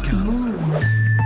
[0.00, 1.21] 15.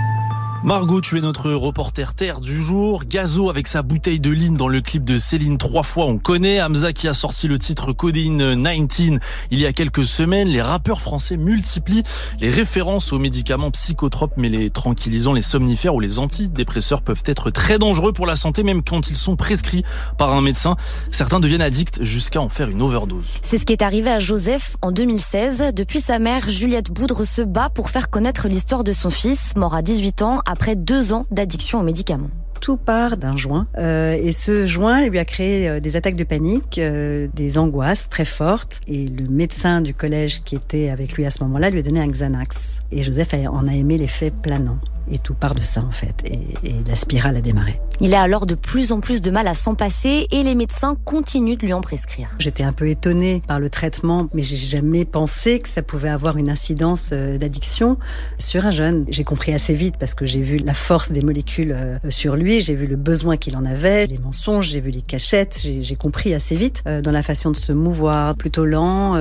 [0.67, 3.05] Margot, tu es notre reporter terre du jour.
[3.05, 6.61] Gazo avec sa bouteille de ligne dans le clip de Céline trois fois, on connaît.
[6.61, 9.21] Hamza qui a sorti le titre Codine 19
[9.53, 10.49] il y a quelques semaines.
[10.49, 12.03] Les rappeurs français multiplient
[12.41, 17.53] les références aux médicaments psychotropes, mais les tranquillisants, les somnifères ou les antidépresseurs peuvent être
[17.53, 19.85] très dangereux pour la santé, même quand ils sont prescrits
[20.19, 20.75] par un médecin.
[21.13, 23.29] Certains deviennent addicts jusqu'à en faire une overdose.
[23.41, 25.67] C'est ce qui est arrivé à Joseph en 2016.
[25.77, 29.77] Depuis sa mère, Juliette Boudre se bat pour faire connaître l'histoire de son fils, mort
[29.77, 32.31] à 18 ans après deux ans d'addiction aux médicaments
[32.63, 33.67] tout part d'un joint.
[33.77, 38.09] Euh, et ce joint lui a créé euh, des attaques de panique, euh, des angoisses
[38.09, 38.81] très fortes.
[38.87, 42.01] Et le médecin du collège qui était avec lui à ce moment-là lui a donné
[42.01, 42.81] un Xanax.
[42.91, 44.79] Et Joseph en a aimé l'effet planant.
[45.11, 46.23] Et tout part de ça en fait.
[46.25, 47.81] Et, et, la spirale a démarré.
[48.01, 50.97] Il a alors de plus en plus de mal à s'en passer et les médecins
[51.05, 52.29] continuent de lui en prescrire.
[52.39, 56.37] J'étais un peu étonnée par le traitement, mais j'ai jamais pensé que ça pouvait avoir
[56.37, 57.97] une incidence euh, d'addiction
[58.39, 59.07] sur un jeune.
[59.09, 62.61] J'ai compris assez vite parce que j'ai vu la force des molécules euh, sur lui,
[62.61, 66.35] j'ai vu le besoin qu'il en avait, les mensonges, j'ai vu les cachettes, j'ai compris
[66.35, 69.17] assez vite euh, dans la façon de se mouvoir, plutôt lent,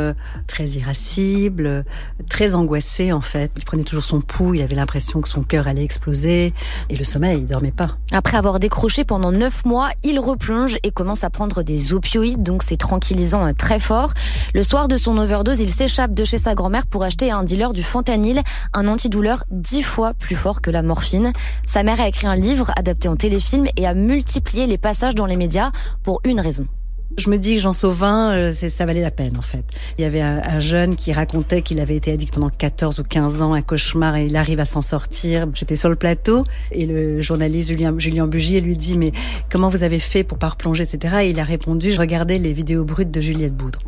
[0.48, 1.86] très irascible,
[2.30, 3.52] très angoissé en fait.
[3.58, 6.54] Il prenait toujours son pouls, il avait l'impression que son cœur allait exploser
[6.90, 7.90] et le sommeil, il dormait pas.
[8.12, 12.64] Après avoir décroché pendant neuf mois, il replonge et commence à prendre des opioïdes, donc
[12.64, 14.14] c'est tranquillisant très fort.
[14.54, 17.44] Le soir de son overdose, il s'échappe de chez sa grand-mère pour acheter à un
[17.44, 18.42] dealer du fentanyl,
[18.74, 21.34] un antidouleur dix fois plus fort que la morphine.
[21.68, 25.26] Sa mère a écrit un livre adapté en téléfilm et a multiplié les passages dans
[25.26, 25.72] les médias
[26.04, 26.68] pour une raison.
[27.18, 29.66] Je me dis que Jean Sauvin, euh, ça valait la peine en fait.
[29.98, 33.42] Il y avait un, jeune qui racontait qu'il avait été addict pendant 14 ou 15
[33.42, 35.48] ans, un cauchemar, et il arrive à s'en sortir.
[35.54, 39.12] J'étais sur le plateau et le journaliste Julien, Julien Bugier lui dit mais
[39.50, 41.16] comment vous avez fait pour pas replonger, etc.
[41.24, 43.80] Et il a répondu je regardais les vidéos brutes de Juliette Boudre.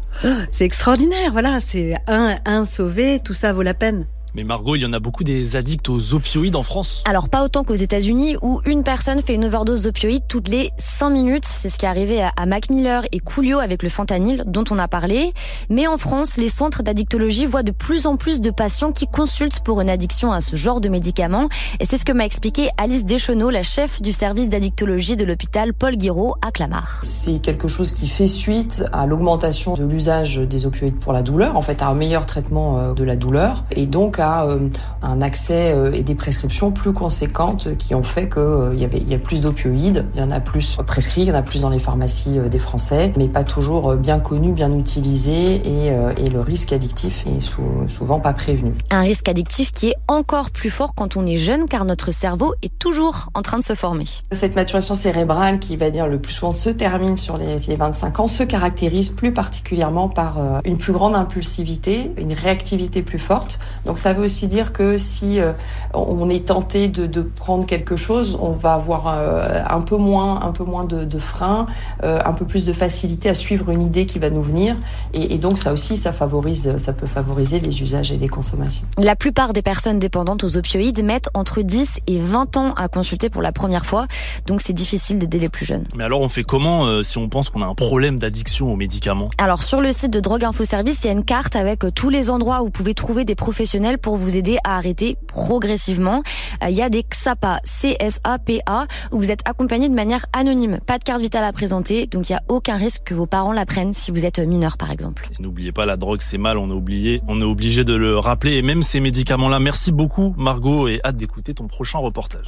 [0.52, 4.08] C'est extraordinaire, voilà, c'est un, un sauvé, tout ça vaut la peine.
[4.38, 7.44] Mais Margot, il y en a beaucoup des addicts aux opioïdes en France Alors pas
[7.44, 11.46] autant qu'aux États-Unis où une personne fait une overdose d'opioïdes toutes les 5 minutes.
[11.46, 14.78] C'est ce qui est arrivé à Mac Miller et Coolio avec le fentanyl dont on
[14.78, 15.34] a parlé.
[15.72, 19.62] Mais en France, les centres d'addictologie voient de plus en plus de patients qui consultent
[19.62, 21.50] pour une addiction à ce genre de médicaments.
[21.80, 25.74] Et c'est ce que m'a expliqué Alice Deschenaux, la chef du service d'addictologie de l'hôpital
[25.74, 27.00] Paul Guiraud à Clamart.
[27.02, 31.58] C'est quelque chose qui fait suite à l'augmentation de l'usage des opioïdes pour la douleur,
[31.58, 34.70] en fait à un meilleur traitement euh, de la douleur et donc à euh,
[35.02, 39.00] un accès euh, et des prescriptions plus conséquentes qui ont fait qu'il euh, y avait
[39.00, 41.42] il y a plus d'opioïdes, il y en a plus prescrits, il y en a
[41.42, 46.30] plus dans les pharmacies des Français, mais pas toujours bien connus, bien utilisés et, et
[46.30, 47.42] le risque addictif est
[47.90, 48.74] souvent pas prévenu.
[48.90, 52.54] Un risque addictif qui est encore plus fort quand on est jeune car notre cerveau
[52.64, 54.06] est toujours en train de se former.
[54.32, 58.20] Cette maturation cérébrale qui va dire le plus souvent se termine sur les, les 25
[58.20, 63.60] ans se caractérise plus particulièrement par une plus grande impulsivité, une réactivité plus forte.
[63.86, 65.54] Donc ça veut aussi dire que si euh,
[65.94, 70.42] on est tenté de, de, prendre quelque chose, on va avoir euh, un peu moins,
[70.42, 71.66] un peu moins de, de frein,
[72.04, 74.76] euh, un peu plus de facilité à suivre une idée qui va nous venir.
[75.14, 78.86] Et, et, donc ça aussi, ça favorise, ça peut favoriser les usages et les consommations.
[78.98, 83.30] La plupart des personnes dépendantes aux opioïdes mettent entre 10 et 20 ans à consulter
[83.30, 84.08] pour la première fois.
[84.46, 85.86] Donc c'est difficile d'aider les plus jeunes.
[85.96, 89.30] Mais alors on fait comment si on pense qu'on a un problème d'addiction aux médicaments?
[89.38, 92.10] Alors sur le site de Drogue Info Service, il y a une carte avec tous
[92.10, 96.24] les endroits où vous pouvez trouver des professionnels pour vous aider à arrêter progressivement.
[96.64, 100.80] Euh, il y a des XAPA, C-S-A-P-A, où vous êtes accompagné de manière anonyme.
[100.86, 103.54] Pas de carte vitale à présenter, donc il n'y a aucun risque que vos parents
[103.54, 105.30] la prennent si vous êtes mineur par exemple.
[105.40, 108.58] N'oubliez pas, la drogue c'est mal, on est, oublié, on est obligé de le rappeler,
[108.58, 109.60] et même ces médicaments-là.
[109.60, 112.46] Merci beaucoup Margot, et hâte d'écouter ton prochain reportage.